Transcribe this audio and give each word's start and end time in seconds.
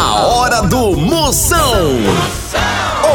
A 0.00 0.26
hora 0.26 0.62
do 0.62 0.96
Moção. 0.96 1.88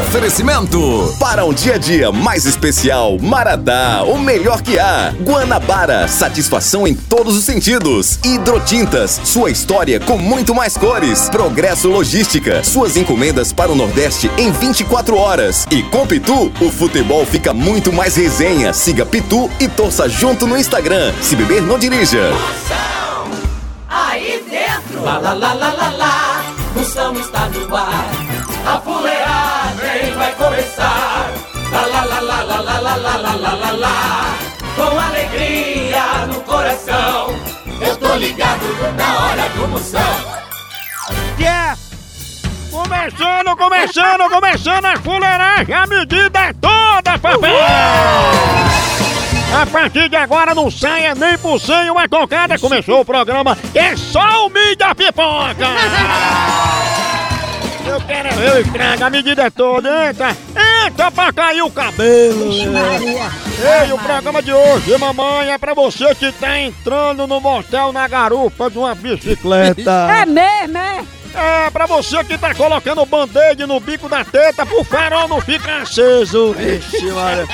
Oferecimento 0.02 1.16
para 1.18 1.46
um 1.46 1.54
dia 1.54 1.76
a 1.76 1.78
dia 1.78 2.12
mais 2.12 2.46
especial, 2.46 3.18
Maratá, 3.22 4.04
o 4.04 4.20
melhor 4.20 4.62
que 4.62 4.78
há. 4.78 5.14
Guanabara, 5.22 6.10
satisfação 6.10 6.86
em 6.86 6.94
todos 6.94 7.38
os 7.38 7.46
sentidos. 7.46 8.20
Hidrotintas, 8.22 9.22
sua 9.24 9.50
história 9.50 9.98
com 9.98 10.18
muito 10.18 10.54
mais 10.54 10.76
cores. 10.76 11.30
Progresso 11.30 11.88
Logística, 11.88 12.62
suas 12.66 12.98
encomendas 12.98 13.54
para 13.54 13.72
o 13.72 13.76
Nordeste 13.76 14.30
em 14.38 14.52
24 14.52 15.16
horas. 15.16 15.66
E 15.72 15.84
com 15.84 16.06
Pitu, 16.06 16.52
o 16.60 16.70
futebol 16.70 17.26
fica 17.26 17.54
muito 17.54 17.94
mais 17.94 18.18
resenha. 18.18 18.74
Siga 18.74 19.06
Pitu 19.06 19.50
e 19.58 19.70
torça 19.70 20.10
junto 20.10 20.46
no 20.46 20.58
Instagram. 20.58 21.14
Se 21.22 21.34
beber, 21.38 21.62
não 21.62 21.80
dirija. 21.80 22.30
Aí 23.96 24.44
dentro, 24.50 25.04
lá 25.04 25.20
lá 25.20 25.34
lá 25.34 25.54
lá 25.54 25.72
lá 25.72 25.90
lá, 25.90 26.33
Moção 26.84 27.14
está 27.14 27.48
no 27.48 27.76
ar. 27.78 28.10
A 28.68 28.78
fuleagem 28.82 30.14
vai 30.18 30.36
começar. 30.36 31.32
Lá 31.72 31.86
lá 31.86 32.04
lá 32.04 32.20
lá 32.20 32.44
lá 32.44 32.60
lá 32.60 32.78
lá 32.78 32.96
lá 32.98 33.16
lá 33.16 33.36
lá 33.36 33.54
lá 33.54 33.72
lá. 33.72 34.38
Com 34.76 35.00
alegria 35.00 36.26
no 36.28 36.42
coração, 36.42 37.40
eu 37.80 37.96
tô 37.96 38.16
ligado 38.16 38.66
na 38.98 39.18
hora 39.18 39.50
do 39.56 39.68
Moção. 39.70 40.02
Yeah! 41.40 41.78
Começando, 42.70 43.56
começando, 43.56 44.30
começando 44.30 44.86
a 44.86 44.98
fuleiragem, 44.98 45.74
a 45.74 45.88
medida 45.88 46.40
é 46.40 46.52
toda, 46.52 47.18
papai! 47.18 47.50
A 49.62 49.66
partir 49.68 50.10
de 50.10 50.18
agora 50.18 50.54
não 50.54 50.70
saia 50.70 51.16
nem 51.16 51.38
por 51.38 51.62
cem 51.62 51.90
uma 51.90 52.10
tocada. 52.10 52.60
Começou 52.60 53.00
o 53.00 53.06
programa, 53.06 53.58
é 53.74 53.96
só 53.96 54.48
o 54.48 54.50
mídia 54.50 54.94
pipoca! 54.94 56.53
Eu 57.94 58.02
quero 58.02 58.28
eu 58.42 58.62
estrago, 58.62 59.04
a 59.04 59.10
medida 59.12 59.44
é 59.44 59.50
toda, 59.52 60.10
entra! 60.10 60.36
Entra 60.88 61.12
pra 61.12 61.32
cair 61.32 61.62
o 61.62 61.70
cabelo! 61.70 62.52
Ei, 62.52 63.92
o 63.94 64.00
programa 64.00 64.42
de 64.42 64.52
hoje, 64.52 64.98
mamãe, 64.98 65.52
é 65.52 65.60
pra 65.60 65.76
você 65.76 66.16
que 66.16 66.32
tá 66.32 66.60
entrando 66.60 67.28
no 67.28 67.40
motel 67.40 67.92
na 67.92 68.08
garupa 68.08 68.68
de 68.72 68.80
uma 68.80 68.96
bicicleta. 68.96 70.08
É 70.22 70.26
mesmo, 70.26 70.76
é? 70.76 71.04
É, 71.36 71.70
pra 71.70 71.86
você 71.86 72.24
que 72.24 72.36
tá 72.36 72.54
colocando 72.56 73.06
band-aid 73.06 73.66
no 73.68 73.80
bico 73.80 74.10
da 74.10 74.24
teta 74.24 74.66
pro 74.66 74.84
farol 74.84 75.28
não 75.28 75.42
ficar 75.42 75.84
aceso. 75.84 76.56
Ixi, 76.60 77.12
Maria. 77.12 77.48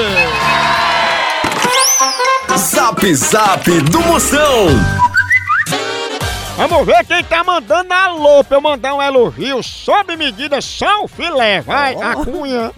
Zap 2.58 3.14
Zap 3.14 3.70
do 3.80 4.00
Moção. 4.02 4.66
Vamos 6.57 6.87
ver 6.87 7.05
quem 7.05 7.23
tá 7.23 7.45
mandando 7.45 7.93
alô 7.93 8.43
pra 8.43 8.57
eu 8.57 8.62
mandar 8.62 8.95
um 8.95 9.03
elogio 9.03 9.62
sob 9.62 10.17
medida, 10.17 10.59
só 10.62 11.05
o 11.05 11.09
filé, 11.09 11.61
vai, 11.61 11.95
a 11.95 12.15
cunha. 12.15 12.73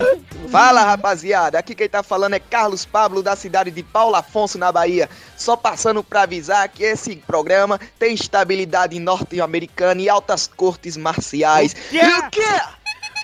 Fala 0.51 0.83
rapaziada, 0.83 1.61
aqui 1.61 1.77
quem 1.77 1.89
tá 1.89 2.03
falando 2.03 2.35
é 2.35 2.41
Carlos 2.41 2.85
Pablo 2.85 3.23
da 3.23 3.37
cidade 3.37 3.71
de 3.71 3.85
Paulo 3.85 4.17
Afonso 4.17 4.59
na 4.59 4.73
Bahia. 4.73 5.09
Só 5.37 5.57
passando 5.57 6.03
pra 6.03 6.23
avisar 6.23 6.69
que 6.69 6.83
esse 6.83 7.15
programa 7.17 7.79
tem 8.01 8.15
estabilidade 8.15 8.99
norte-americana 8.99 10.03
e 10.03 10.09
altas 10.09 10.49
cortes 10.49 10.97
marciais. 10.97 11.73
quê? 11.73 12.01
E 12.03 12.19
o 12.19 12.31
quê? 12.31 12.61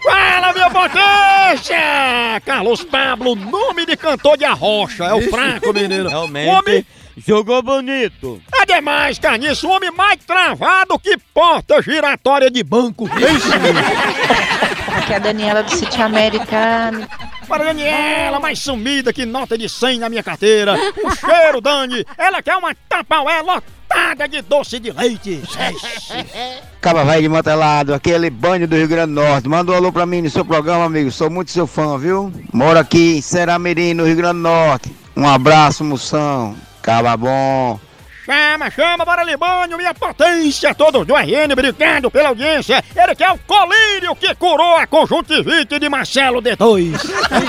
Fala, 0.04 0.52
minha 0.52 0.70
potência! 0.70 2.40
Carlos 2.44 2.84
Pablo, 2.84 3.34
nome 3.34 3.86
de 3.86 3.96
cantor 3.96 4.36
de 4.36 4.44
arrocha, 4.44 5.04
é 5.04 5.14
o 5.14 5.22
fraco, 5.30 5.72
menino. 5.72 6.08
Realmente. 6.08 6.48
O 6.48 6.52
homem 6.52 6.86
Jogou 7.16 7.62
bonito. 7.62 8.40
é 8.54 8.66
demais, 8.66 9.18
Carniço, 9.18 9.68
o 9.68 9.70
homem 9.70 9.90
mais 9.92 10.18
travado 10.24 10.98
que 10.98 11.16
porta 11.32 11.80
giratória 11.80 12.50
de 12.50 12.62
banco. 12.64 13.08
Aqui 14.96 15.12
é 15.12 15.16
a 15.16 15.18
Daniela 15.18 15.62
do 15.62 15.70
City 15.70 16.00
Americano. 16.00 17.06
Para 17.46 17.64
Daniela, 17.64 18.40
mais 18.40 18.58
sumida 18.58 19.12
que 19.12 19.26
nota 19.26 19.58
de 19.58 19.68
100 19.68 19.98
na 19.98 20.08
minha 20.08 20.22
carteira. 20.22 20.74
O 21.04 21.14
cheiro, 21.14 21.60
Dani. 21.60 22.04
Ela 22.16 22.42
quer 22.42 22.56
uma 22.56 22.74
tapaué 22.88 23.42
lotada 23.42 24.26
de 24.26 24.40
doce 24.40 24.78
de 24.80 24.90
leite. 24.90 25.42
Caba 26.80 27.04
velho 27.04 27.22
de 27.22 27.28
Mantelado, 27.28 27.92
aquele 27.94 28.30
banho 28.30 28.66
do 28.66 28.76
Rio 28.76 28.88
Grande 28.88 29.12
do 29.14 29.20
Norte. 29.20 29.48
Manda 29.48 29.72
um 29.72 29.74
alô 29.74 29.92
pra 29.92 30.06
mim 30.06 30.22
no 30.22 30.30
seu 30.30 30.44
programa, 30.44 30.84
amigo. 30.84 31.10
Sou 31.10 31.28
muito 31.28 31.50
seu 31.50 31.66
fã, 31.66 31.98
viu? 31.98 32.32
Moro 32.52 32.78
aqui 32.78 33.18
em 33.18 33.20
Seramirim, 33.22 33.94
no 33.94 34.06
Rio 34.06 34.16
Grande 34.16 34.38
do 34.38 34.42
Norte. 34.42 34.94
Um 35.16 35.28
abraço, 35.28 35.84
moção. 35.84 36.56
Caba 36.84 37.16
bom. 37.16 37.80
Chama, 38.26 38.70
chama, 38.70 39.04
bora 39.06 39.24
Libânio, 39.24 39.78
minha 39.78 39.94
potência, 39.94 40.74
todos 40.74 41.06
do 41.06 41.14
RN, 41.14 41.50
obrigado 41.50 42.10
pela 42.10 42.28
audiência. 42.28 42.84
Ele 42.94 43.14
que 43.14 43.24
é 43.24 43.32
o 43.32 43.38
colírio 43.38 44.14
que 44.14 44.34
curou 44.34 44.76
a 44.76 44.86
conjuntivite 44.86 45.78
de 45.78 45.88
Marcelo 45.88 46.42
D2. 46.42 47.00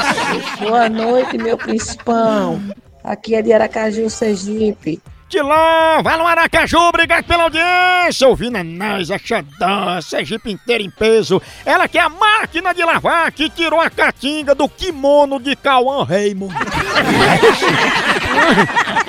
Boa 0.59 0.87
noite, 0.87 1.37
meu 1.37 1.57
principão. 1.57 2.61
Aqui 3.03 3.35
é 3.35 3.41
de 3.41 3.51
Aracaju, 3.51 4.09
Sergipe. 4.09 5.01
Tilão, 5.27 6.01
vai 6.01 6.17
no 6.17 6.25
Aracaju, 6.25 6.77
obrigado 6.77 7.25
pela 7.25 7.43
audiência. 7.43 8.27
Ouvindo 8.27 8.57
a 8.57 8.63
nós, 8.63 9.11
a 9.11 9.17
Xandã, 9.17 9.99
Sergipe 10.01 10.51
inteira 10.51 10.81
em 10.81 10.89
peso. 10.89 11.41
Ela 11.65 11.89
que 11.89 11.97
é 11.97 12.01
a 12.01 12.09
máquina 12.09 12.73
de 12.73 12.85
lavar 12.85 13.33
que 13.33 13.49
tirou 13.49 13.81
a 13.81 13.89
catinga 13.89 14.55
do 14.55 14.69
kimono 14.69 15.39
de 15.39 15.57
Cauã 15.57 16.05
Raymond. 16.05 16.55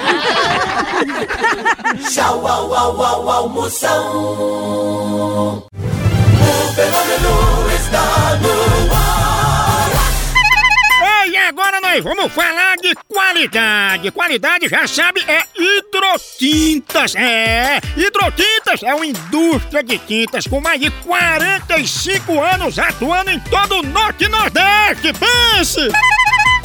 Tchau, 2.10 2.46
au, 2.46 2.72
au, 2.72 3.00
au, 3.00 3.28
au, 3.28 3.48
Moção. 3.48 4.08
O 5.38 6.72
fenômeno 6.74 7.70
está 7.74 8.38
no 8.40 8.94
ar. 8.94 9.26
Ei, 11.24 11.36
agora 11.36 11.80
nós 11.80 12.02
vamos 12.02 12.32
falar 12.32 12.76
de 12.76 12.94
qualidade. 13.08 14.10
Qualidade, 14.10 14.68
já 14.68 14.86
sabe, 14.86 15.22
é 15.28 15.44
hidrotintas. 15.54 17.14
É, 17.14 17.78
hidrotintas 17.96 18.82
é 18.82 18.94
uma 18.94 19.06
indústria 19.06 19.82
de 19.82 19.98
tintas 19.98 20.46
com 20.46 20.60
mais 20.60 20.80
de 20.80 20.90
45 20.90 22.40
anos 22.40 22.78
atuando 22.78 23.30
em 23.30 23.40
todo 23.40 23.80
o 23.80 23.82
Norte 23.82 24.24
e 24.24 24.28
Nordeste. 24.28 25.12
Pense! 25.12 25.90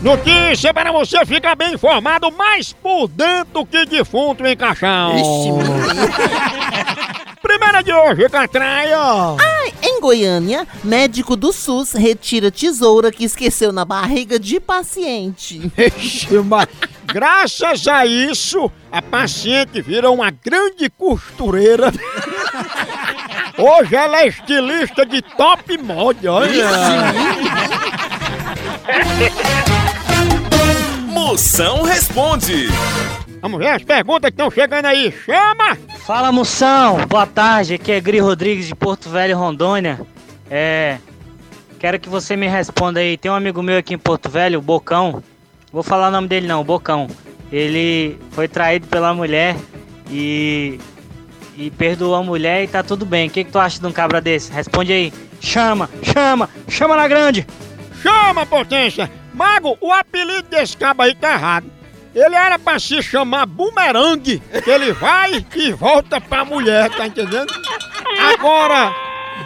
Notícia 0.00 0.72
para 0.72 0.90
você 0.92 1.26
ficar 1.26 1.54
bem 1.54 1.74
informado, 1.74 2.32
mais 2.32 2.72
por 2.72 3.06
dentro 3.06 3.66
que 3.66 3.84
defunto 3.84 4.46
em 4.46 4.56
caixão. 4.56 5.12
Primeira 7.42 7.82
de 7.82 7.92
hoje, 7.92 8.28
Catraia. 8.30 8.96
Ai, 9.38 9.74
em 9.82 10.00
Goiânia, 10.00 10.66
médico 10.82 11.36
do 11.36 11.52
SUS 11.52 11.92
retira 11.92 12.50
tesoura 12.50 13.12
que 13.12 13.24
esqueceu 13.24 13.72
na 13.72 13.84
barriga 13.84 14.38
de 14.38 14.58
paciente. 14.58 15.70
Ixi, 15.76 16.28
mas 16.46 16.68
graças 17.04 17.86
a 17.86 18.06
isso, 18.06 18.70
a 18.90 19.02
paciente 19.02 19.82
vira 19.82 20.10
uma 20.10 20.30
grande 20.30 20.88
costureira. 20.88 21.92
Hoje 23.58 23.94
ela 23.94 24.22
é 24.22 24.28
estilista 24.28 25.04
de 25.04 25.20
top 25.20 25.76
mod, 25.76 26.26
olha. 26.26 26.70
Moção 31.30 31.82
responde. 31.82 32.66
Vamos 33.40 33.60
ver 33.60 33.68
as 33.68 33.84
perguntas 33.84 34.30
que 34.30 34.34
estão 34.34 34.50
chegando 34.50 34.86
aí. 34.86 35.14
Chama! 35.24 35.78
Fala 36.04 36.32
moção, 36.32 37.06
boa 37.06 37.24
tarde, 37.24 37.74
aqui 37.74 37.92
é 37.92 38.00
Gri 38.00 38.18
Rodrigues 38.18 38.66
de 38.66 38.74
Porto 38.74 39.08
Velho, 39.08 39.38
Rondônia. 39.38 40.00
É. 40.50 40.98
Quero 41.78 42.00
que 42.00 42.08
você 42.08 42.34
me 42.34 42.48
responda 42.48 42.98
aí. 42.98 43.16
Tem 43.16 43.30
um 43.30 43.34
amigo 43.34 43.62
meu 43.62 43.78
aqui 43.78 43.94
em 43.94 43.98
Porto 43.98 44.28
Velho, 44.28 44.58
o 44.58 44.62
Bocão. 44.62 45.22
Vou 45.72 45.84
falar 45.84 46.08
o 46.08 46.10
nome 46.10 46.26
dele 46.26 46.48
não, 46.48 46.62
o 46.62 46.64
Bocão. 46.64 47.06
Ele 47.52 48.18
foi 48.32 48.48
traído 48.48 48.88
pela 48.88 49.14
mulher 49.14 49.54
e. 50.10 50.80
e 51.56 51.70
perdoou 51.70 52.16
a 52.16 52.24
mulher 52.24 52.64
e 52.64 52.66
tá 52.66 52.82
tudo 52.82 53.06
bem. 53.06 53.28
O 53.28 53.30
que, 53.30 53.44
que 53.44 53.52
tu 53.52 53.58
acha 53.60 53.78
de 53.78 53.86
um 53.86 53.92
cabra 53.92 54.20
desse? 54.20 54.50
Responde 54.50 54.92
aí. 54.92 55.12
Chama, 55.40 55.88
chama, 56.02 56.50
chama 56.66 56.96
na 56.96 57.06
grande! 57.06 57.46
Chama, 58.02 58.44
potência! 58.44 59.19
Mago, 59.34 59.76
o 59.80 59.92
apelido 59.92 60.48
desse 60.48 60.76
cabo 60.76 61.02
aí 61.02 61.14
tá 61.14 61.32
errado. 61.32 61.70
Ele 62.14 62.34
era 62.34 62.58
pra 62.58 62.78
se 62.78 63.02
chamar 63.02 63.46
bumerangue, 63.46 64.42
que 64.64 64.70
ele 64.70 64.92
vai 64.92 65.44
e 65.54 65.72
volta 65.72 66.20
pra 66.20 66.44
mulher, 66.44 66.90
tá 66.90 67.06
entendendo? 67.06 67.52
Agora, 68.34 68.92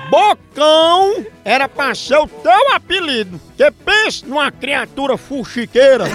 Bocão 0.09 1.27
era 1.45 1.69
pra 1.69 1.95
ser 1.95 2.17
o 2.17 2.27
teu 2.27 2.75
apelido. 2.75 3.39
Você 3.57 3.71
pensa 3.71 4.27
numa 4.27 4.51
criatura 4.51 5.19
fuxiqueira. 5.19 6.05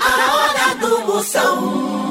A 0.00 0.34
hora 0.34 0.74
do 0.76 1.06
Moção. 1.06 2.09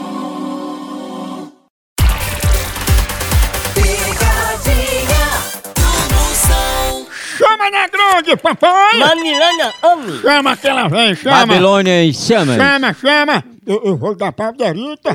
Chama 7.60 7.72
na 7.72 7.88
grande, 7.90 8.38
papai! 8.38 9.00
Manilana, 9.00 9.74
homem. 9.84 10.18
Chama 10.22 10.56
que 10.56 10.68
ela 10.68 10.88
vem, 10.88 11.14
chama! 11.14 11.46
Babilônia 11.46 12.06
em 12.06 12.14
chamas. 12.14 12.56
Chama, 12.56 12.94
chama! 12.94 13.44
Eu, 13.68 13.84
eu 13.84 13.98
vou 13.98 14.16
dar 14.16 14.32
pra 14.32 14.52
Derita, 14.52 15.14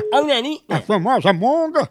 a 0.69 0.79
famosa 0.81 1.33
monga. 1.33 1.89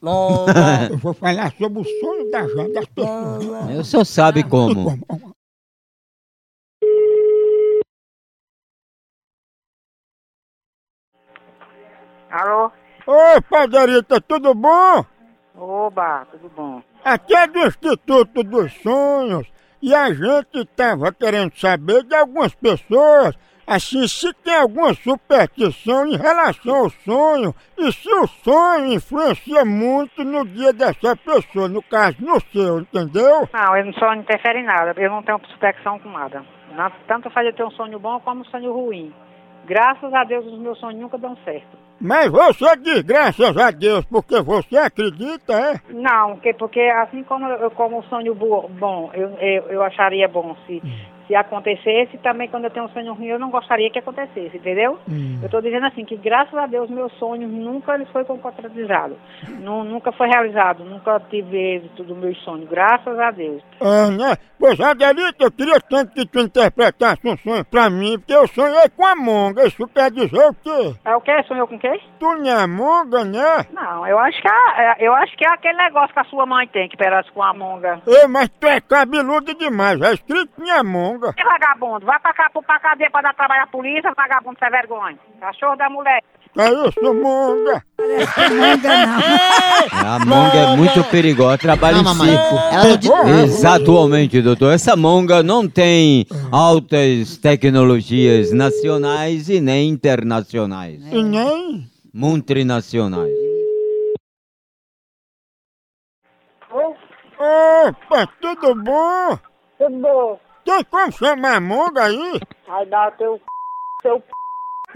Eu 0.88 0.98
vou 0.98 1.12
falar 1.12 1.52
sobre 1.58 1.80
o 1.80 1.84
sonho 1.84 2.30
da 2.30 2.42
das 2.42 2.86
pessoas. 2.86 3.78
O 3.80 3.84
senhor 3.84 4.04
sabe 4.04 4.44
como. 4.44 4.96
Alô? 12.30 12.70
Oi, 13.08 13.40
Paderita, 13.50 14.20
tudo 14.20 14.54
bom? 14.54 15.04
Oba, 15.56 16.26
tudo 16.30 16.48
bom? 16.54 16.82
Aqui 17.04 17.34
é 17.34 17.46
do 17.48 17.66
Instituto 17.66 18.44
dos 18.44 18.72
Sonhos 18.82 19.55
e 19.82 19.94
a 19.94 20.12
gente 20.12 20.58
estava 20.58 21.12
querendo 21.12 21.52
saber 21.58 22.02
de 22.04 22.14
algumas 22.14 22.54
pessoas, 22.54 23.36
assim, 23.66 24.06
se 24.06 24.32
tem 24.34 24.54
alguma 24.54 24.94
superstição 24.94 26.06
em 26.06 26.16
relação 26.16 26.76
ao 26.76 26.90
sonho 26.90 27.54
e 27.76 27.92
se 27.92 28.08
o 28.08 28.26
sonho 28.26 28.92
influencia 28.92 29.64
muito 29.64 30.24
no 30.24 30.46
dia 30.46 30.72
dessa 30.72 31.16
pessoa, 31.16 31.68
no 31.68 31.82
caso, 31.82 32.16
no 32.20 32.40
seu, 32.52 32.80
entendeu? 32.80 33.48
Não, 33.52 33.76
eu 33.76 33.92
só 33.94 34.06
não 34.06 34.20
interfere 34.22 34.60
em 34.60 34.64
nada, 34.64 34.94
eu 34.96 35.10
não 35.10 35.22
tenho 35.22 35.38
prospecção 35.38 35.98
com 35.98 36.10
nada. 36.10 36.44
Tanto 37.06 37.30
faz 37.30 37.46
eu 37.46 37.54
ter 37.54 37.64
um 37.64 37.70
sonho 37.70 37.98
bom 37.98 38.20
como 38.20 38.42
um 38.42 38.44
sonho 38.44 38.72
ruim. 38.72 39.12
Graças 39.66 40.12
a 40.14 40.24
Deus 40.24 40.46
os 40.46 40.58
meus 40.58 40.78
sonhos 40.78 41.00
nunca 41.00 41.18
dão 41.18 41.36
certo. 41.44 41.76
Mas 42.00 42.30
você 42.30 42.76
diz 42.76 43.00
graças 43.02 43.56
a 43.56 43.70
Deus 43.70 44.04
porque 44.04 44.40
você 44.42 44.76
acredita, 44.76 45.52
é? 45.54 45.80
Não, 45.92 46.32
porque, 46.34 46.52
porque 46.54 46.80
assim 46.80 47.22
como 47.24 47.46
eu 47.48 47.70
como 47.70 47.98
um 47.98 48.02
sonho 48.04 48.34
bo- 48.34 48.68
bom, 48.68 49.10
eu, 49.14 49.30
eu, 49.40 49.62
eu 49.70 49.82
acharia 49.82 50.28
bom 50.28 50.54
se, 50.66 50.82
se 51.26 51.34
acontecesse, 51.34 52.18
também 52.18 52.48
quando 52.48 52.64
eu 52.64 52.70
tenho 52.70 52.86
um 52.86 52.90
sonho 52.90 53.14
ruim 53.14 53.26
eu 53.26 53.38
não 53.38 53.50
gostaria 53.50 53.90
que 53.90 53.98
acontecesse, 53.98 54.56
entendeu? 54.56 54.98
Eu 55.08 55.46
estou 55.46 55.60
dizendo 55.60 55.86
assim, 55.86 56.04
que 56.04 56.16
graças 56.16 56.54
a 56.54 56.66
Deus 56.66 56.88
meus 56.90 57.12
sonhos 57.14 57.50
nunca 57.50 57.98
foi 58.12 58.24
concretizado. 58.24 59.16
Nu- 59.60 59.84
nunca 59.84 60.12
foi 60.12 60.28
realizado, 60.28 60.84
nunca 60.84 61.20
tive 61.30 61.56
êxito 61.76 62.04
dos 62.04 62.16
meus 62.16 62.38
sonhos, 62.44 62.68
graças 62.68 63.18
a 63.18 63.30
Deus. 63.30 63.62
Ah, 63.80 64.10
né? 64.10 64.36
Pois, 64.58 64.80
Adelita, 64.80 65.44
eu 65.44 65.52
queria 65.52 65.78
tanto 65.80 66.12
que 66.14 66.26
tu 66.26 66.40
interpretasse 66.40 67.20
um 67.28 67.36
sonho 67.36 67.64
pra 67.64 67.90
mim, 67.90 68.18
porque 68.18 68.32
eu 68.34 68.46
sonhei 68.48 68.88
com 68.96 69.04
a 69.04 69.14
monga. 69.14 69.66
Isso 69.66 69.86
quer 69.88 70.10
dizer 70.10 70.48
o 70.48 70.54
quê? 70.54 70.94
É 71.04 71.14
o 71.14 71.20
quê? 71.20 71.42
Sonhou 71.46 71.66
com 71.68 71.78
quê? 71.78 72.00
Tu 72.18 72.26
não 72.38 72.58
é 72.60 72.66
monga, 72.66 73.22
né? 73.24 73.66
Não, 73.72 74.06
eu 74.06 74.18
acho 74.18 74.40
que 74.40 74.48
é, 74.48 74.96
eu 75.06 75.12
acho 75.14 75.36
que 75.36 75.46
é 75.46 75.52
aquele 75.52 75.76
negócio 75.76 76.12
que 76.14 76.20
a 76.20 76.24
sua 76.24 76.46
mãe 76.46 76.66
tem, 76.68 76.88
que 76.88 76.96
parece 76.96 77.30
com 77.32 77.42
a 77.42 77.52
monga. 77.52 78.00
Ei, 78.06 78.26
mas 78.28 78.48
tu 78.48 78.66
é 78.66 78.80
cabeludo 78.80 79.54
demais. 79.54 80.00
É 80.00 80.14
escrito 80.14 80.50
minha 80.58 80.82
monga. 80.82 81.15
Que 81.34 81.44
vagabundo, 81.44 82.04
vai 82.06 82.18
pra 82.20 82.32
cá, 82.34 82.50
pra 82.50 82.78
cadeia 82.80 83.10
pra 83.10 83.22
dar 83.22 83.34
trabalho 83.34 83.62
à 83.62 83.66
polícia, 83.66 84.12
vagabundo 84.16 84.58
sem 84.58 84.70
vergonha. 84.70 85.18
Cachorro 85.40 85.76
da 85.76 85.88
mulher. 85.90 86.22
É 86.58 86.70
isso, 86.70 87.14
monga. 87.14 87.82
A 90.04 90.18
monga 90.24 90.56
é 90.56 90.76
muito 90.76 91.04
perigosa, 91.10 91.58
trabalha 91.58 91.98
em 91.98 92.04
circo. 92.06 92.54
Ela 92.72 92.84
não 92.84 92.96
diz- 92.96 93.10
Exatamente, 93.56 94.40
doutor. 94.40 94.72
Essa 94.72 94.96
monga 94.96 95.42
não 95.42 95.68
tem 95.68 96.24
altas 96.50 97.36
tecnologias 97.36 98.52
nacionais 98.52 99.50
e 99.50 99.60
nem 99.60 99.90
internacionais. 99.90 101.02
E 101.12 101.22
nem... 101.22 101.90
Multinacionais. 102.14 103.30
Opa, 107.38 108.26
tudo 108.40 108.74
bom? 108.82 109.38
Tudo 109.78 109.98
bom. 110.00 110.40
Tem 110.66 110.82
como 110.82 111.12
chamar 111.12 111.60
monga 111.60 112.06
aí? 112.06 112.40
Vai 112.66 112.84
dar 112.86 113.16
teu 113.16 113.40
seu 114.02 114.20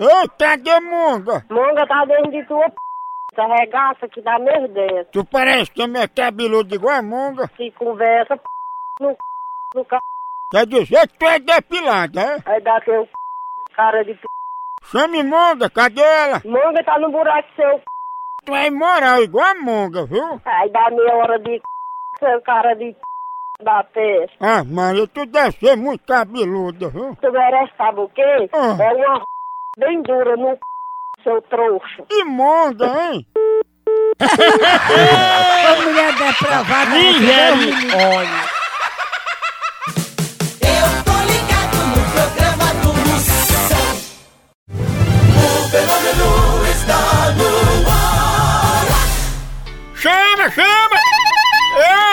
Ei, 0.00 0.28
cadê 0.36 0.80
monga? 0.80 1.46
monga 1.48 1.86
tá 1.86 2.04
dentro 2.06 2.32
de 2.32 2.44
tua 2.44 2.68
p. 2.68 2.76
Essa 3.32 3.46
regaça 3.46 4.08
que 4.08 4.20
dá 4.20 4.36
merda. 4.40 5.04
Tu 5.12 5.24
parece 5.24 5.70
que 5.70 5.82
é 5.82 6.08
cabeludo 6.08 6.74
igual 6.74 6.96
a 6.96 7.02
monga. 7.02 7.46
Que 7.56 7.70
conversa 7.70 8.36
p... 8.36 8.42
no 9.00 9.10
c... 9.10 9.16
no 9.76 9.84
c... 9.84 9.98
Quer 10.50 10.66
dizer 10.66 11.06
que 11.06 11.18
tu 11.18 11.26
é 11.26 11.38
depilada, 11.38 12.20
é? 12.20 12.38
Vai 12.40 12.60
dar 12.60 12.84
teu 12.84 13.04
c... 13.04 13.10
cara 13.72 14.04
de 14.04 14.14
p... 14.14 14.26
Chame 14.90 15.22
monga, 15.22 15.70
cadê 15.70 16.02
ela? 16.02 16.42
Monga 16.44 16.82
tá 16.82 16.98
no 16.98 17.12
buraco 17.12 17.48
seu 17.54 17.78
c... 17.78 17.84
Tu 18.44 18.52
é 18.52 18.66
imoral 18.66 19.22
igual 19.22 19.46
a 19.46 19.54
monga, 19.54 20.04
viu? 20.04 20.40
Aí 20.44 20.68
dá 20.70 20.90
meia 20.90 21.14
hora 21.14 21.38
de 21.38 21.58
c... 21.58 21.62
seu 22.18 22.42
cara 22.42 22.74
de 22.74 22.92
p... 22.92 23.09
da 23.62 23.84
peste. 23.84 24.36
Ah, 24.40 24.64
Maria, 24.64 25.06
tu 25.06 25.26
deve 25.26 25.52
ser 25.58 25.76
muito 25.76 26.04
cabeluda, 26.06 26.88
viu? 26.88 27.16
Tu 27.20 27.32
merece 27.32 27.72
sabe 27.76 28.00
o 28.00 28.08
quê? 28.08 28.48
Ah. 28.52 28.76
É 28.80 28.92
uma 28.92 29.16
r... 29.16 29.22
bem 29.78 30.02
dura 30.02 30.36
no 30.36 30.52
c... 30.54 30.58
seu 31.22 31.42
trouxa. 31.42 32.04
Monga, 32.26 32.86
hein? 32.86 33.26
mulher 35.84 36.12
depravada. 36.14 36.90
Misericórdia. 36.90 38.44
Eu 40.60 40.86
tô 41.04 41.16
ligado 41.32 41.76
no 41.86 42.00
programa 42.12 42.68
do 42.82 42.90
Moção. 43.08 43.88
O 45.36 45.68
fenômeno 45.70 46.30
está 46.70 47.00
no 47.36 47.50
ar. 47.88 48.86
Chama, 49.94 50.50
chama! 50.50 50.79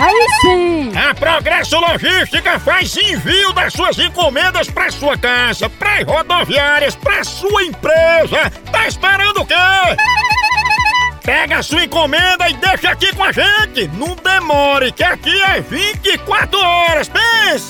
Aí 0.00 0.26
sim. 0.40 0.92
A 0.96 1.12
Progresso 1.14 1.76
Logística 1.78 2.58
faz 2.60 2.96
envio 2.96 3.52
das 3.52 3.72
suas 3.72 3.98
encomendas 3.98 4.70
para 4.70 4.90
sua 4.90 5.18
casa, 5.18 5.68
para 5.68 6.04
rodoviárias, 6.04 6.94
para 6.94 7.24
sua 7.24 7.64
empresa. 7.64 8.50
Tá 8.70 8.86
esperando 8.86 9.40
o 9.40 9.46
quê? 9.46 9.54
Pega 11.28 11.58
a 11.58 11.62
sua 11.62 11.84
encomenda 11.84 12.48
e 12.48 12.54
deixa 12.54 12.88
aqui 12.88 13.14
com 13.14 13.22
a 13.22 13.30
gente. 13.30 13.86
Não 13.88 14.16
demore, 14.16 14.90
que 14.90 15.04
aqui 15.04 15.38
é 15.42 15.60
24 15.60 16.58
horas. 16.58 17.06
Pense! 17.06 17.68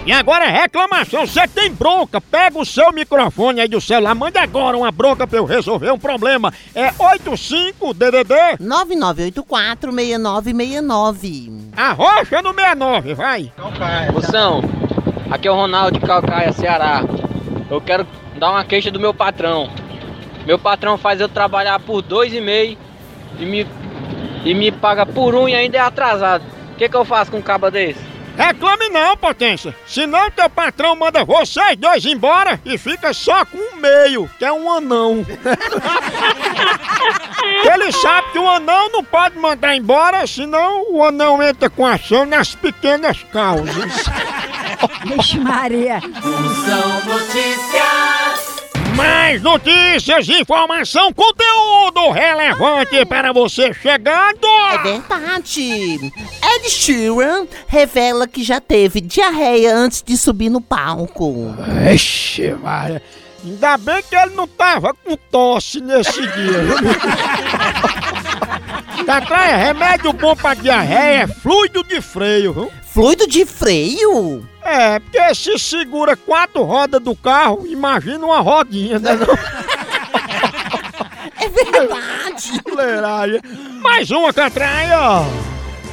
E 0.06 0.12
agora 0.14 0.46
é 0.46 0.62
reclamação, 0.62 1.28
você 1.28 1.46
tem 1.50 1.70
bronca, 1.70 2.22
pega 2.22 2.58
o 2.58 2.66
seu 2.66 2.94
microfone 2.94 3.60
aí 3.60 3.68
do 3.68 3.82
celular, 3.82 4.16
manda 4.16 4.42
agora 4.42 4.78
uma 4.78 4.90
bronca 4.90 5.28
pra 5.28 5.40
eu 5.40 5.44
resolver 5.44 5.92
um 5.92 6.00
problema. 6.00 6.54
É 6.74 6.94
85 6.98 7.94
DDD 7.94 8.34
9984-6969. 8.62 11.52
Arrocha 11.76 12.42
no 12.42 12.54
69, 12.54 13.14
vai. 13.14 13.52
Moção, 14.14 14.62
aqui 15.30 15.50
é 15.50 15.52
o 15.52 15.56
Ronaldo 15.56 16.00
de 16.00 16.06
Calcaia, 16.06 16.54
Ceará. 16.54 17.04
Eu 17.70 17.82
quero 17.82 18.08
dar 18.42 18.50
uma 18.50 18.66
queixa 18.66 18.90
do 18.90 19.00
meu 19.00 19.14
patrão. 19.14 19.70
Meu 20.48 20.58
patrão 20.58 20.98
faz 20.98 21.22
eu 21.22 21.30
trabalhar 21.30 21.80
por 21.80 22.02
dois 22.02 22.34
e 22.34 22.42
meio 22.42 22.76
e 23.38 23.46
me, 23.46 23.68
e 24.44 24.56
me 24.56 24.72
paga 24.72 25.06
por 25.06 25.36
um 25.36 25.48
e 25.48 25.54
ainda 25.54 25.78
é 25.78 25.80
atrasado. 25.80 26.44
O 26.74 26.76
que, 26.76 26.90
que 26.90 26.96
eu 26.96 27.06
faço 27.06 27.30
com 27.30 27.38
um 27.38 27.42
caba 27.42 27.70
desse? 27.70 28.02
Reclame 28.36 28.90
não, 28.90 29.16
potência. 29.16 29.76
Senão 29.86 30.32
teu 30.32 30.50
patrão 30.50 30.96
manda 30.96 31.24
vocês 31.24 31.78
dois 31.78 32.04
embora 32.04 32.60
e 32.66 32.80
fica 32.80 33.14
só 33.14 33.46
com 33.46 33.60
um 33.60 33.76
meio, 33.76 34.28
que 34.40 34.46
é 34.46 34.52
um 34.52 34.72
anão. 34.72 35.24
Ele 37.72 37.92
sabe 37.92 38.32
que 38.32 38.40
o 38.40 38.50
anão 38.50 38.90
não 38.90 39.04
pode 39.04 39.38
mandar 39.38 39.76
embora, 39.76 40.26
senão 40.26 40.92
o 40.92 41.04
anão 41.04 41.44
entra 41.44 41.70
com 41.70 41.86
ação 41.86 42.26
nas 42.26 42.56
pequenas 42.56 43.24
causas. 43.32 44.06
Vixe 45.06 45.40
Maria! 45.40 46.02
Moção 46.24 47.06
Notícias. 47.06 48.21
Mais 49.32 49.42
notícias, 49.42 50.28
informação, 50.28 51.14
conteúdo 51.14 52.12
relevante 52.12 53.06
para 53.06 53.32
você 53.32 53.74
chegando. 53.74 54.46
É 54.74 54.78
verdade. 54.80 56.12
Ed 56.44 56.70
Sheeran 56.70 57.48
revela 57.66 58.28
que 58.28 58.44
já 58.44 58.60
teve 58.60 59.00
diarreia 59.00 59.74
antes 59.74 60.04
de 60.06 60.18
subir 60.18 60.50
no 60.50 60.60
palco. 60.60 61.56
Ixi, 61.94 62.52
Maria. 62.62 63.02
Ainda 63.42 63.78
bem 63.78 64.04
que 64.04 64.14
ele 64.18 64.36
não 64.36 64.50
tava 64.50 64.94
com 64.94 65.16
tosse 65.16 65.80
nesse 65.80 66.22
dia. 66.22 66.66
Catraia, 69.06 69.56
remédio 69.64 70.12
bom 70.12 70.36
pra 70.36 70.56
diarreia 70.56 71.24
é 71.24 71.28
fluido 71.28 71.86
de 71.86 72.02
freio, 72.02 72.52
viu? 72.52 72.72
Fluido 72.84 73.26
de 73.26 73.46
freio? 73.46 74.46
É, 74.72 75.00
porque 75.00 75.36
se 75.36 75.60
segura 75.60 76.16
quatro 76.16 76.64
rodas 76.64 77.02
do 77.02 77.14
carro, 77.14 77.68
imagina 77.68 78.26
uma 78.26 78.40
rodinha, 78.40 78.98
né? 79.00 79.16
não? 79.16 79.28
É 81.38 81.50
verdade. 81.50 82.62
Fuleiragem. 82.64 83.42
Mais 83.82 84.10
uma, 84.12 84.32
Catraia. 84.32 85.26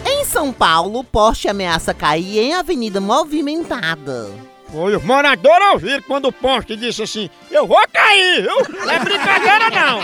Em 0.07 0.25
São 0.25 0.53
Paulo, 0.53 1.03
poste 1.03 1.49
ameaça 1.49 1.93
cair 1.93 2.39
em 2.39 2.55
avenida 2.55 3.01
movimentada. 3.01 4.31
Foi, 4.71 4.95
os 4.95 5.03
moradores 5.03 5.73
ouviram 5.73 6.03
quando 6.03 6.27
o 6.27 6.33
poste 6.33 6.77
disse 6.77 7.03
assim: 7.03 7.29
Eu 7.51 7.67
vou 7.67 7.83
cair, 7.93 8.43
viu? 8.43 8.79
Não 8.79 8.91
é 8.93 8.99
brincadeira, 9.01 9.71
não. 9.71 10.01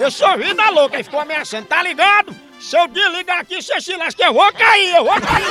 Eu 0.00 0.10
sou 0.10 0.36
vida 0.36 0.68
louca 0.70 0.98
e 0.98 1.04
ficou 1.04 1.20
ameaçando, 1.20 1.66
tá 1.66 1.80
ligado? 1.84 2.34
Se 2.60 2.76
eu 2.76 2.88
desligar 2.88 3.38
aqui, 3.38 3.62
você 3.62 3.80
se 3.80 3.96
lasca, 3.96 4.24
eu 4.24 4.34
vou 4.34 4.52
cair, 4.52 4.96
eu 4.96 5.04
vou 5.04 5.14
cair. 5.20 5.46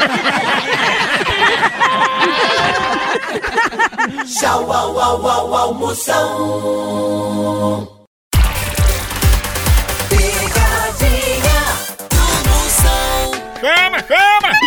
Tchau, 4.25 4.71
au, 4.71 4.99
au, 4.99 5.25
au, 5.25 5.55
au, 5.55 5.73
Moção. 5.73 6.27
Picadinha 10.09 11.59
do 12.09 12.49
Moção. 12.49 13.31
Chama, 13.61 13.99
chama! 13.99 14.66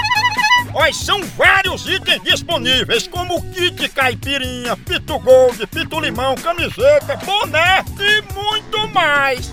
Olha, 0.73 0.93
são 0.93 1.21
vários 1.37 1.85
itens 1.85 2.21
disponíveis, 2.23 3.05
como 3.07 3.41
kit 3.51 3.89
caipirinha, 3.89 4.77
pitu 4.77 5.19
gold, 5.19 5.67
pitu 5.67 5.99
limão, 5.99 6.35
camiseta, 6.35 7.17
boné 7.17 7.83
e 7.99 8.21
muito 8.33 8.93
mais. 8.93 9.51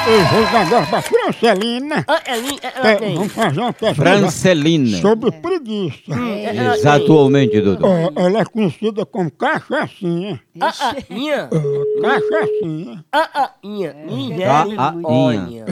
Eu 0.07 0.25
vou 0.25 0.47
agora 0.59 0.85
pra 0.87 0.99
Francelina. 1.01 2.03
É, 2.83 2.95
vamos 3.13 3.31
fazer 3.33 3.59
uma 3.59 3.71
pesquisa 3.71 4.01
Francelina. 4.01 4.97
sobre 4.99 5.31
preguiça. 5.31 6.11
Exatamente. 6.75 7.57
É, 7.57 7.61
ela 8.25 8.39
é 8.41 8.45
conhecida 8.45 9.05
como 9.05 9.29
cachaçinha. 9.29 10.41
Ah, 10.59 10.73
ah. 10.79 10.95
É, 11.31 11.47
cachaçinha. 12.01 13.05
Ah, 13.11 13.29
ah, 13.33 13.53
inha. 13.63 13.93
Tá, 13.93 14.65
Misericórdia. 14.65 15.65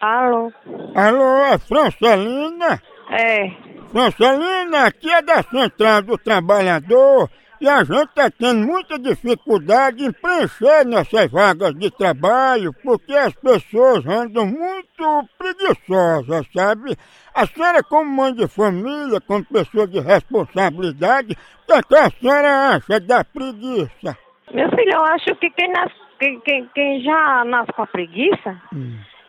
Alô? 0.00 0.52
Alô, 0.94 1.44
é 1.44 1.58
Francelina? 1.58 2.82
É. 3.10 3.50
Francelina, 3.90 4.84
aqui 4.84 5.10
é 5.10 5.22
da 5.22 5.42
Central 5.42 6.02
do 6.02 6.18
Trabalhador 6.18 7.30
e 7.60 7.68
a 7.68 7.82
gente 7.82 8.08
está 8.08 8.30
tendo 8.30 8.66
muita 8.66 8.98
dificuldade 8.98 10.04
em 10.04 10.12
preencher 10.12 10.84
nessas 10.86 11.30
vagas 11.30 11.74
de 11.74 11.90
trabalho 11.90 12.72
porque 12.82 13.12
as 13.12 13.34
pessoas 13.34 14.06
andam 14.06 14.46
muito 14.46 15.28
preguiçosas, 15.36 16.46
sabe? 16.54 16.96
A 17.34 17.46
senhora, 17.46 17.82
como 17.82 18.10
mãe 18.10 18.32
de 18.34 18.46
família, 18.48 19.20
como 19.20 19.44
pessoa 19.44 19.86
de 19.86 20.00
responsabilidade, 20.00 21.36
o 21.68 21.82
que 21.82 21.94
é 21.94 22.00
a 22.00 22.10
senhora 22.10 22.76
acha 22.76 23.00
da 23.00 23.24
preguiça? 23.24 24.16
Meu 24.52 24.68
filho, 24.70 24.92
eu 24.92 25.04
acho 25.04 25.34
que 25.36 25.50
quem, 25.50 25.72
quem, 26.18 26.40
quem, 26.40 26.70
quem 26.74 27.00
já 27.02 27.44
nasce 27.44 27.72
com 27.72 27.82
a 27.82 27.86
preguiça, 27.86 28.56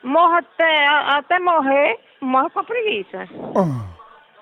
morre 0.04 0.38
até, 0.38 0.88
até 1.18 1.40
morrer, 1.40 2.00
morre 2.22 2.50
com 2.52 2.60
a 2.60 2.64
preguiça. 2.64 3.28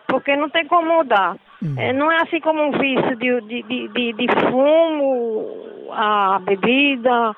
Porque 0.07 0.35
não 0.35 0.49
tem 0.49 0.65
como 0.67 0.97
mudar. 0.97 1.37
É, 1.77 1.91
não 1.91 2.11
é 2.11 2.21
assim 2.21 2.39
como 2.39 2.61
um 2.67 2.71
vício 2.71 3.15
de, 3.17 3.41
de, 3.41 3.63
de, 3.63 4.13
de, 4.13 4.27
fumo, 4.49 5.89
a 5.91 6.39
bebida, 6.39 7.35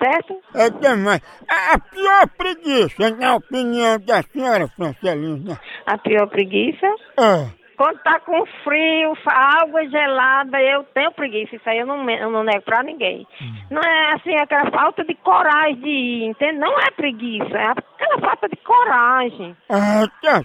certo? 0.00 0.40
É 0.54 0.70
demais. 0.70 1.20
A 1.48 1.74
a 1.74 1.78
pior 1.78 2.28
preguiça, 2.38 3.10
na 3.16 3.34
opinião 3.34 3.98
da 3.98 4.22
senhora, 4.22 4.68
Francelina, 4.68 5.60
A 5.84 5.98
pior 5.98 6.28
preguiça. 6.28 6.86
é... 7.18 7.65
Quando 7.76 7.98
tá 7.98 8.18
com 8.20 8.44
frio, 8.64 9.12
água 9.26 9.86
gelada, 9.88 10.60
eu 10.62 10.82
tenho 10.94 11.12
preguiça. 11.12 11.56
Isso 11.56 11.68
aí 11.68 11.78
eu 11.78 11.86
não, 11.86 12.08
eu 12.08 12.30
não 12.30 12.42
nego 12.42 12.62
pra 12.62 12.82
ninguém. 12.82 13.26
Não 13.70 13.82
é 13.82 14.14
assim, 14.14 14.34
aquela 14.34 14.70
falta 14.70 15.04
de 15.04 15.14
coragem 15.16 15.76
de 15.76 15.88
ir, 15.88 16.24
entende? 16.24 16.58
Não 16.58 16.78
é 16.80 16.90
preguiça, 16.96 17.56
é 17.56 17.66
aquela 17.66 18.18
falta 18.20 18.48
de 18.48 18.56
coragem. 18.56 19.56
Ah, 19.68 20.06
tá. 20.22 20.42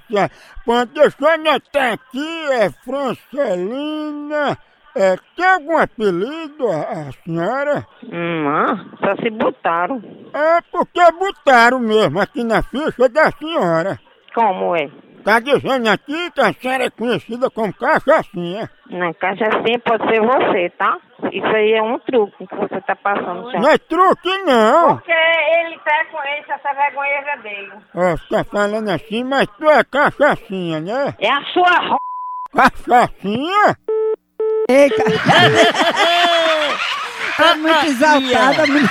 Bom, 0.65 0.85
deixa 0.93 1.17
eu 1.21 1.27
anotar 1.29 1.93
aqui, 1.93 2.51
é 2.51 2.69
Francelina 2.83 4.57
É, 4.93 5.15
tem 5.37 5.45
algum 5.45 5.77
apelido 5.77 6.67
a, 6.67 6.81
a 6.81 7.11
senhora? 7.23 7.87
Não, 8.03 8.77
só 8.99 9.15
se 9.21 9.29
botaram. 9.29 10.01
É 10.33 10.59
porque 10.69 10.99
botaram 11.13 11.79
mesmo 11.79 12.19
aqui 12.19 12.43
na 12.43 12.61
ficha 12.61 13.07
da 13.07 13.31
senhora. 13.31 13.97
Como 14.33 14.75
é? 14.75 14.89
Tá 15.23 15.39
dizendo 15.39 15.87
aqui 15.87 16.31
que 16.31 16.41
a 16.41 16.53
senhora 16.53 16.85
é 16.85 16.89
conhecida 16.89 17.49
como 17.49 17.73
cachaçinha. 17.73 18.69
Na 18.89 19.13
cachaçinha 19.13 19.79
pode 19.79 20.03
ser 20.09 20.21
você, 20.21 20.69
tá? 20.77 20.97
Isso 21.31 21.45
aí 21.45 21.73
é 21.73 21.83
um 21.83 21.99
truque 21.99 22.47
que 22.47 22.55
você 22.55 22.81
tá 22.81 22.95
passando. 22.95 23.51
já. 23.51 23.59
Não 23.59 23.69
é 23.69 23.77
truque 23.77 24.37
não. 24.39 24.97
Porque 24.97 25.11
ele 25.11 25.77
tá 25.79 26.05
com 26.11 26.17
essa 26.53 26.73
vergonha 26.73 27.11
é 27.11 27.37
dele. 27.37 27.71
Ó, 27.95 28.17
você 28.17 28.27
tá 28.29 28.43
falando 28.43 28.89
assim, 28.89 29.23
mas 29.23 29.47
tu 29.57 29.69
é 29.69 29.83
cachaçinha, 29.83 30.79
né? 30.79 31.13
É 31.19 31.29
a 31.31 31.41
sua 31.53 31.87
ro... 31.87 31.97
Cachaçinha? 32.53 33.77
Eita! 34.69 35.03
Tá 37.37 37.55
muito 37.55 37.85
exaltada, 37.87 38.67
mulher. 38.67 38.89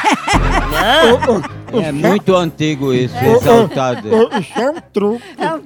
É 1.86 1.92
muito 1.92 2.34
antigo 2.34 2.92
isso, 2.92 3.14
exaltado. 3.16 4.08
Isso 4.40 4.60
é 4.60 4.70
um 4.70 4.80
truque. 4.92 5.24
É 5.38 5.54
um 5.54 5.60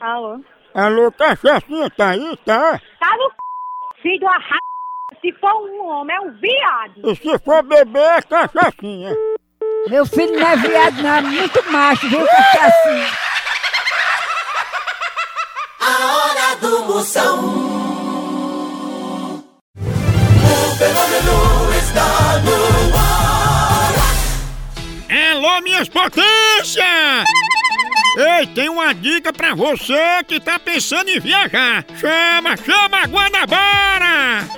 Alô? 0.00 0.40
Alô, 0.74 1.12
cachaçinha, 1.12 1.90
tá 1.90 2.10
aí, 2.10 2.36
tá? 2.44 2.80
Tá 2.98 3.16
no 3.16 3.30
c... 3.30 3.36
filho 4.02 4.18
de 4.18 4.24
uma 4.24 4.38
ra... 4.38 4.58
Se 5.20 5.32
for 5.34 5.54
um 5.70 5.86
homem, 5.86 6.16
é 6.16 6.20
um 6.20 6.32
viado. 6.32 7.10
E 7.10 7.16
se 7.16 7.38
for 7.44 7.62
bebê, 7.62 8.00
é 8.00 8.22
cachaçinha. 8.22 9.14
Meu 9.88 10.06
filho 10.06 10.38
não 10.38 10.46
é 10.46 10.56
viado, 10.56 11.02
não. 11.02 11.16
É 11.16 11.20
muito 11.20 11.70
macho, 11.70 12.08
viu, 12.08 12.26
cachaçinha? 12.26 13.06
A 15.80 16.16
hora 16.16 16.56
do 16.56 16.84
Moção. 16.86 17.38
O 19.76 20.76
fenômeno 20.78 21.51
Alô, 25.42 25.60
minhas 25.60 25.88
potências! 25.88 26.84
Ei, 28.16 28.46
tem 28.54 28.68
uma 28.68 28.94
dica 28.94 29.32
pra 29.32 29.56
você 29.56 30.22
que 30.28 30.38
tá 30.38 30.56
pensando 30.56 31.08
em 31.08 31.18
viajar. 31.18 31.84
Chama, 31.98 32.56
chama 32.56 32.98
a 32.98 33.06
Guanabara! 33.06 34.01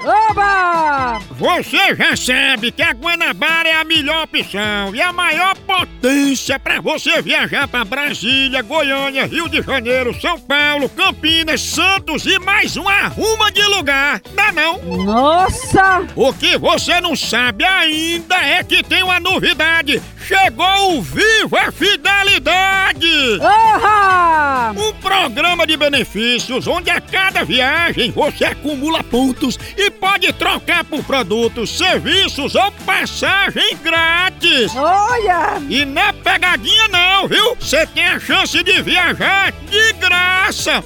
Oba! 0.04 1.20
Você 1.30 1.94
já 1.96 2.16
sabe 2.16 2.70
que 2.70 2.82
a 2.82 2.92
Guanabara 2.92 3.68
é 3.68 3.75
a 3.75 3.84
melhor 3.84 4.25
opção 4.25 4.94
e 4.94 5.00
a 5.00 5.12
maior 5.12 5.56
potência 5.58 6.58
pra 6.58 6.80
você 6.80 7.20
viajar 7.23 7.66
pra 7.68 7.84
Brasília, 7.84 8.62
Goiânia, 8.62 9.26
Rio 9.26 9.49
de 9.49 9.62
Janeiro, 9.62 10.18
São 10.20 10.38
Paulo, 10.38 10.88
Campinas, 10.88 11.61
Santos 11.61 12.26
e 12.26 12.38
mais 12.38 12.76
uma 12.76 12.92
arruma 12.92 13.50
de 13.50 13.62
lugar. 13.62 14.20
Dá 14.34 14.52
não? 14.52 14.78
Nossa! 15.04 16.06
O 16.14 16.32
que 16.32 16.56
você 16.58 17.00
não 17.00 17.16
sabe 17.16 17.64
ainda 17.64 18.37
é 18.37 18.62
que 18.62 18.82
tem 18.82 19.02
uma 19.02 19.20
novidade. 19.20 20.02
Chegou 20.26 20.96
o 20.96 21.02
Viva 21.02 21.70
Fidelidade! 21.70 23.38
Orra! 23.40 24.73
Um 24.73 24.92
programa 24.94 25.66
de 25.66 25.76
benefícios 25.76 26.66
onde 26.66 26.90
a 26.90 27.00
cada 27.00 27.44
viagem 27.44 28.11
você 28.11 28.46
acumula 28.46 29.02
pontos 29.04 29.43
e 29.76 29.90
pode 29.90 30.32
trocar 30.32 30.84
por 30.84 31.04
produtos, 31.04 31.76
serviços 31.76 32.54
ou 32.54 32.70
passagem 32.86 33.76
grátis. 33.82 34.74
Olha! 34.74 35.60
E 35.68 35.84
não 35.84 36.02
é 36.02 36.12
pegadinha 36.12 36.88
não, 36.88 37.28
viu? 37.28 37.56
Você 37.56 37.86
tem 37.86 38.06
a 38.06 38.18
chance 38.18 38.62
de 38.62 38.82
viajar 38.82 39.52
de 39.70 39.92
graça. 39.94 40.82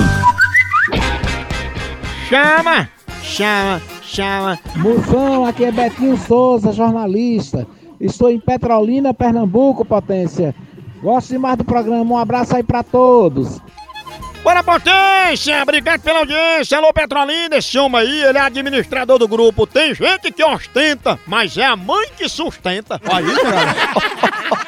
Chama, 2.29 2.87
chama, 3.23 3.81
chama. 4.15 4.57
Moção, 4.77 5.45
aqui 5.45 5.65
é 5.65 5.71
Betinho 5.71 6.17
Souza, 6.17 6.71
jornalista. 6.71 7.67
Estou 7.99 8.31
em 8.31 8.39
Petrolina, 8.39 9.13
Pernambuco, 9.13 9.83
potência. 9.83 10.55
Gosto 11.01 11.29
demais 11.29 11.57
do 11.57 11.65
programa, 11.65 12.15
um 12.15 12.17
abraço 12.17 12.55
aí 12.55 12.63
pra 12.63 12.81
todos. 12.81 13.59
Bora, 14.41 14.63
potência! 14.63 15.61
Obrigado 15.63 16.01
pela 16.01 16.19
audiência. 16.19 16.77
Alô, 16.77 16.93
Petrolina, 16.93 17.57
esse 17.57 17.77
homem 17.77 18.01
aí, 18.01 18.23
ele 18.23 18.37
é 18.37 18.41
administrador 18.41 19.17
do 19.17 19.27
grupo. 19.27 19.67
Tem 19.67 19.93
gente 19.93 20.31
que 20.31 20.43
ostenta, 20.43 21.19
mas 21.27 21.57
é 21.57 21.65
a 21.65 21.75
mãe 21.75 22.07
que 22.15 22.29
sustenta. 22.29 23.01
Aí, 23.11 23.35
cara. 23.41 23.75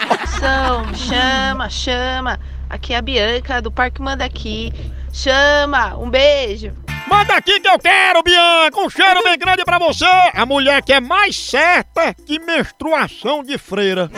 Moção, 0.10 0.93
chama, 0.95 1.69
chama. 1.69 2.39
Aqui 2.69 2.93
é 2.93 2.97
a 2.97 3.01
Bianca 3.01 3.62
do 3.62 3.71
Parque 3.71 4.01
Manda 4.01 4.25
Aqui. 4.25 4.73
Chama, 5.13 5.95
um 5.97 6.10
beijo. 6.10 6.73
Manda 7.08 7.36
aqui 7.36 7.60
que 7.60 7.67
eu 7.70 7.80
quero, 7.80 8.22
Bianca! 8.22 8.80
Um 8.80 8.89
cheiro 8.89 9.24
bem 9.24 9.38
grande 9.38 9.63
pra 9.63 9.80
você! 9.80 10.06
A 10.34 10.46
mulher 10.46 10.82
que 10.82 10.91
é 10.91 11.00
mais 11.00 11.38
certa 11.38 12.13
que 12.13 12.38
menstruação 12.38 13.41
de 13.43 13.58
freira. 13.58 14.12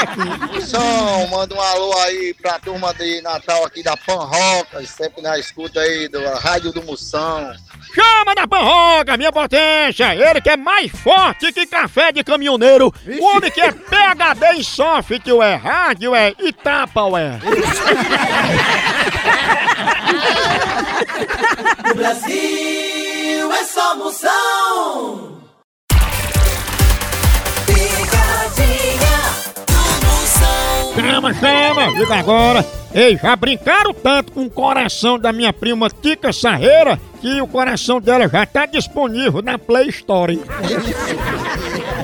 Aqui. 0.00 0.54
Moção, 0.54 1.28
manda 1.28 1.54
um 1.54 1.60
alô 1.60 1.96
aí 1.98 2.34
pra 2.40 2.58
turma 2.58 2.94
de 2.94 3.20
Natal 3.20 3.64
aqui 3.64 3.82
da 3.82 3.96
Pan 3.96 4.24
Roca, 4.24 4.84
sempre 4.86 5.20
na 5.22 5.38
escuta 5.38 5.80
aí 5.80 6.08
da 6.08 6.38
Rádio 6.38 6.72
do 6.72 6.82
Moção. 6.82 7.52
Chama 7.94 8.34
da 8.34 8.46
Panroga, 8.46 9.16
minha 9.16 9.32
potência! 9.32 10.14
Ele 10.14 10.40
que 10.40 10.50
é 10.50 10.56
mais 10.56 10.90
forte 10.90 11.52
que 11.52 11.66
café 11.66 12.10
de 12.12 12.24
caminhoneiro. 12.24 12.92
O 13.20 13.24
homem 13.24 13.50
que 13.50 13.60
é 13.60 13.72
PHD 13.72 14.56
em 14.56 14.62
software, 14.62 15.56
hardware 15.56 16.34
e 16.38 16.52
tapaware. 16.52 17.40
No 21.86 21.94
Brasil 21.94 23.52
é 23.52 23.64
só 23.64 23.96
Moção. 23.96 25.42
Picadinha 27.66 29.18
do 29.66 30.06
Moção. 30.06 30.94
Chama, 30.94 31.34
chama! 31.34 31.86
Liga 31.98 32.16
agora! 32.16 32.85
Ei, 32.96 33.14
já 33.18 33.36
brincaram 33.36 33.92
tanto 33.92 34.32
com 34.32 34.46
o 34.46 34.50
coração 34.50 35.18
da 35.18 35.30
minha 35.30 35.52
prima 35.52 35.90
Tica 35.90 36.32
Sarreira 36.32 36.98
que 37.20 37.42
o 37.42 37.46
coração 37.46 38.00
dela 38.00 38.26
já 38.26 38.46
tá 38.46 38.64
disponível 38.64 39.42
na 39.42 39.58
Play 39.58 39.90
Store. 39.90 40.40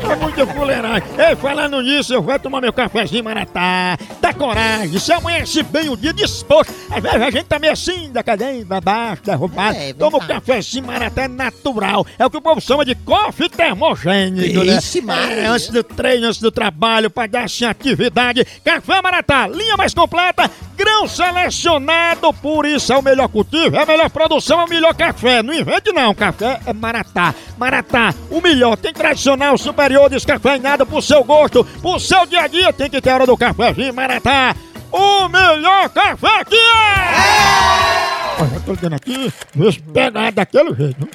É 0.03 0.17
muita 0.17 0.47
fuleiragem. 0.47 1.09
Ei, 1.17 1.37
falando 1.37 1.81
nisso, 1.81 2.13
eu 2.13 2.21
vou 2.21 2.37
tomar 2.39 2.61
meu 2.61 2.73
cafezinho 2.73 3.23
maratá. 3.23 3.97
Dá 4.21 4.35
coragem, 4.35 4.99
se 4.99 5.13
amanhece 5.13 5.63
bem 5.63 5.89
o 5.89 5.97
dia 5.97 6.13
disposto. 6.13 6.75
Às 6.91 7.03
vezes 7.03 7.23
a 7.23 7.31
gente 7.31 7.45
tá 7.45 7.59
meio 7.59 7.73
assim, 7.73 8.11
decadente, 8.13 8.65
baixo, 8.65 9.23
derrubado. 9.25 9.79
Toma 9.99 10.19
o 10.19 10.27
cafezinho 10.27 10.87
maratá 10.87 11.29
natural. 11.29 12.05
É 12.19 12.27
o 12.27 12.31
que 12.31 12.37
o 12.37 12.43
povo 12.43 12.61
chama 12.61 12.85
de 12.85 12.95
coffee 12.97 13.49
termogênico, 13.49 14.65
né? 14.65 14.75
Vixe, 14.75 15.01
Maria. 15.01 15.35
É, 15.35 15.47
antes 15.47 15.69
do 15.69 15.85
treino, 15.85 16.27
antes 16.27 16.41
do 16.41 16.51
trabalho, 16.51 17.09
pra 17.09 17.27
dar 17.27 17.45
assim 17.45 17.65
atividade. 17.65 18.45
Café 18.65 19.01
maratá, 19.01 19.47
linha 19.47 19.77
mais 19.77 19.95
completa, 19.95 20.51
grão 20.83 21.07
selecionado, 21.07 22.33
por 22.35 22.67
isso 22.67 22.93
é 22.93 22.99
o 22.99 23.03
melhor 23.03 23.29
cultivo, 23.29 23.77
é 23.77 23.83
a 23.83 23.87
melhor 23.87 24.11
produção, 24.11 24.61
é 24.61 24.65
o 24.65 24.69
melhor 24.69 24.95
café. 24.95 25.41
Não 25.41 25.55
invente 25.55 25.93
não, 25.93 26.13
café 26.13 26.61
é 26.67 26.73
maratá. 26.73 27.33
Maratá, 27.57 28.13
o 28.29 28.41
melhor, 28.41 28.77
tem 28.77 28.93
tradicional, 28.93 29.57
superior, 29.57 30.11
descafeinado 30.11 30.85
pro 30.85 31.01
seu 31.01 31.23
gosto, 31.23 31.65
pro 31.81 32.01
seu 32.01 32.27
dia 32.27 32.43
a 32.43 32.47
dia, 32.49 32.73
tem 32.73 32.91
que 32.91 33.01
ter 33.01 33.11
hora 33.11 33.27
do 33.27 33.37
cafezinho 33.37 33.95
maratá. 33.95 34.57
O 34.91 35.29
melhor 35.29 35.89
café 35.89 36.45
que 36.45 36.57
é! 36.57 38.22
Olha, 38.41 38.55
eu 38.57 38.65
tô 38.65 38.73
ligando 38.73 38.95
aqui, 38.95 39.33
vê 39.55 39.73
se 39.73 39.83
pega 39.83 40.31
daquele 40.33 40.75
jeito. 40.75 41.09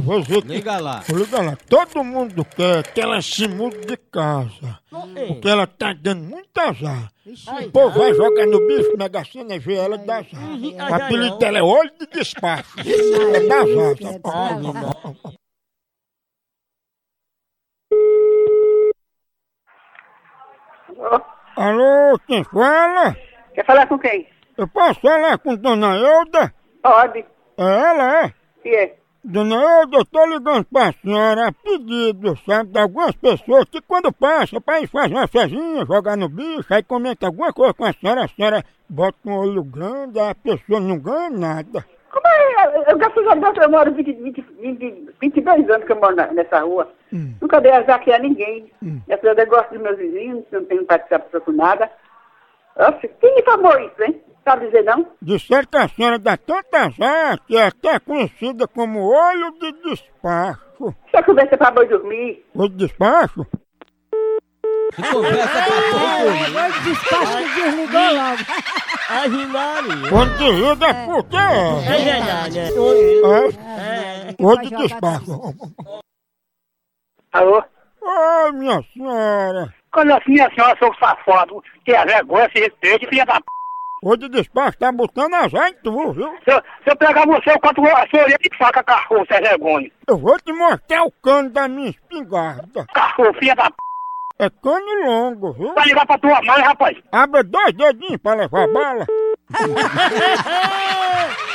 Vou 0.00 0.20
dizer 0.20 0.42
que- 0.42 0.48
Liga 0.48 0.78
lá. 0.78 1.02
Liga 1.08 1.42
lá, 1.42 1.56
todo 1.68 2.02
mundo 2.04 2.44
quer 2.44 2.82
que 2.92 3.00
ela 3.00 3.20
se 3.22 3.46
mude 3.46 3.78
de 3.86 3.96
casa. 3.96 4.78
Porque 4.90 5.48
ela 5.48 5.66
tá 5.66 5.92
dando 5.92 6.22
muito 6.22 6.58
azar. 6.58 7.10
O 7.66 7.70
povo 7.70 7.98
vai 7.98 8.14
jogar 8.14 8.46
no 8.46 8.66
bicho, 8.66 8.96
mega 8.96 9.24
sena, 9.24 9.58
vê 9.58 9.74
ela 9.76 9.96
e 9.96 10.06
dá 10.06 10.16
azar. 10.18 10.90
O 10.90 10.94
apelido 10.94 11.38
dela 11.38 11.58
é 11.58 11.62
olho 11.62 11.92
de 12.00 12.06
despacho. 12.06 12.74
É 12.80 13.40
dá 13.46 13.56
azar. 13.60 13.96
sabe? 14.02 15.42
Alô, 21.56 22.18
quem 22.26 22.44
fala? 22.44 23.16
Quer 23.54 23.64
falar 23.64 23.86
com 23.86 23.98
quem? 23.98 24.28
Eu 24.56 24.66
posso 24.68 25.00
falar 25.00 25.38
com 25.38 25.54
Dona 25.56 25.94
Elda? 25.96 26.54
Pode. 26.82 27.24
É 27.58 27.62
ela, 27.62 28.24
é? 28.24 28.32
Que 28.62 28.68
é? 28.70 28.96
Dona 29.24 29.54
Euda, 29.54 29.98
eu 29.98 30.04
tô 30.04 30.26
ligando 30.26 30.64
pra 30.64 30.92
senhora 30.94 31.48
a 31.48 31.52
pedido, 31.52 32.36
sabe, 32.44 32.70
de 32.70 32.78
algumas 32.80 33.14
pessoas 33.14 33.66
que 33.66 33.80
quando 33.80 34.12
passa 34.12 34.60
pra 34.60 34.80
ir 34.80 34.88
fazer 34.88 35.14
uma 35.14 35.28
fezinha, 35.28 35.86
jogar 35.86 36.16
no 36.16 36.28
bicho, 36.28 36.66
aí 36.74 36.82
comenta 36.82 37.26
alguma 37.26 37.52
coisa 37.52 37.72
com 37.72 37.84
a 37.84 37.92
senhora, 37.92 38.24
a 38.24 38.28
senhora 38.28 38.64
bota 38.88 39.16
um 39.24 39.36
olho 39.38 39.62
grande, 39.62 40.18
a 40.18 40.34
pessoa 40.34 40.80
não 40.80 40.98
ganha 40.98 41.30
nada. 41.30 41.84
Como 42.10 42.26
é? 42.26 42.90
Eu, 42.92 42.98
graças 42.98 43.26
a 43.28 43.34
Deus, 43.36 43.56
eu 43.58 43.70
moro 43.70 43.92
20, 43.94 44.12
20, 44.12 44.40
20, 44.60 45.06
22 45.20 45.70
anos 45.70 45.86
que 45.86 45.92
eu 45.92 46.00
moro 46.00 46.16
na- 46.16 46.32
nessa 46.32 46.58
rua. 46.60 46.90
Nunca 47.40 47.60
dei 47.60 47.70
azar 47.70 47.96
aqui 47.96 48.12
a 48.12 48.18
ninguém. 48.18 48.70
Graças 49.06 49.30
a 49.30 49.34
Deus, 49.34 49.46
eu 49.48 49.54
gosto 49.54 49.70
dos 49.72 49.82
meus 49.82 49.96
vizinhos, 49.98 50.44
não 50.50 50.64
tenho 50.64 50.84
participação 50.84 51.40
com 51.42 51.52
nada. 51.52 51.88
Quem 53.20 53.34
me 53.34 53.42
falou 53.42 53.78
isso, 53.80 54.02
hein? 54.02 54.20
Sabe 54.44 54.66
dizer 54.66 54.82
não? 54.82 55.06
Disseram 55.20 55.66
que 55.70 55.76
a 55.76 55.88
senhora 55.88 56.18
dá 56.18 56.36
tanta 56.36 56.86
azar 56.86 57.38
que 57.46 57.56
é 57.56 57.66
até 57.66 58.00
conhecida 58.00 58.66
como 58.66 59.00
olho 59.00 59.52
de 59.52 59.72
despacho. 59.82 60.94
Eu 61.12 61.24
conversa 61.24 61.56
pra 61.56 61.70
boi 61.70 61.86
dormir. 61.86 62.44
Olho 62.54 62.68
de 62.70 62.76
despacho? 62.86 63.46
Agora 64.98 66.70
despacho 66.84 67.38
que 67.38 67.62
desligou 67.62 68.12
logo. 68.12 68.42
Ave 69.08 69.46
Maria. 69.46 70.08
Quando 70.10 70.38
desliga 70.38 70.86
é 70.86 71.06
porque 71.06 71.36
É 71.36 71.40
é. 71.40 72.04
verdade, 72.04 72.58
é. 72.58 72.68
É? 73.78 74.34
Olho 74.44 74.60
de 74.62 74.70
despacho. 74.76 75.54
Alô? 77.32 77.62
Ô, 78.04 78.52
minha 78.52 78.82
senhora. 78.92 79.72
Quando 79.92 80.12
assim 80.12 80.40
a 80.40 80.50
senhora 80.54 80.76
sou 80.78 80.92
safado, 80.96 81.62
tem 81.84 81.96
a 81.96 82.04
vergonha, 82.04 82.50
se 82.52 82.60
respeite, 82.60 83.06
filha 83.06 83.24
da 83.24 83.34
p. 83.34 83.42
Olho 84.04 84.16
de 84.18 84.28
despacho 84.30 84.76
tá 84.78 84.90
botando 84.90 85.32
azar 85.34 85.68
em 85.68 85.74
tu, 85.74 86.12
viu? 86.12 86.28
Se 86.42 86.50
eu, 86.50 86.60
se 86.82 86.90
eu 86.90 86.96
pegar 86.96 87.24
você, 87.24 87.52
eu 87.52 87.60
conto 87.60 87.86
a 87.86 88.04
sua 88.08 88.22
orelha 88.22 88.36
de 88.38 88.50
faca, 88.58 88.82
cachorro, 88.82 89.24
sem 89.30 89.40
vergonha. 89.40 89.88
Eu 90.08 90.18
vou 90.18 90.36
te 90.40 90.52
mostrar 90.52 91.04
o 91.04 91.12
cano 91.22 91.48
da 91.50 91.68
minha 91.68 91.90
espingarda. 91.90 92.84
Cachorro, 92.92 93.32
filha 93.34 93.54
da 93.54 93.70
p. 93.70 93.76
É 94.40 94.50
cano 94.50 95.06
longo, 95.06 95.52
viu? 95.52 95.72
Vai 95.74 95.86
ligar 95.86 96.04
pra 96.04 96.18
tua 96.18 96.42
mãe, 96.42 96.60
rapaz. 96.62 96.98
Abre 97.12 97.44
dois 97.44 97.72
dedinhos 97.74 98.20
pra 98.20 98.34
levar 98.34 98.66
bala. 98.72 99.06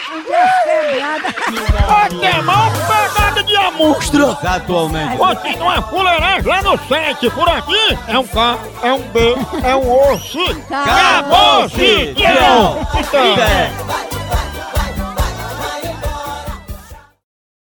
Até 1.90 2.42
mal 2.42 2.72
pegada 2.72 3.44
de 3.44 3.56
amostra. 3.58 4.38
Atualmente. 4.44 5.18
Continua 5.18 5.82
fuleiragem 5.82 6.48
lá 6.48 6.62
no 6.62 6.78
site. 6.88 7.30
Por 7.30 7.50
aqui 7.50 7.98
é 8.08 8.18
um 8.18 8.26
K, 8.26 8.58
é 8.84 8.94
um 8.94 9.02
B, 9.10 9.36
é 9.64 9.76
um 9.76 10.14
osso. 10.14 10.40
Acabou-se! 10.72 12.16
Tchau! 12.16 12.88
Tchau. 12.94 13.36
Tchau. 13.36 14.57